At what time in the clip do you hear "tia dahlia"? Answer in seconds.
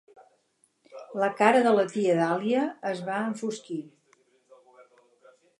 1.93-2.65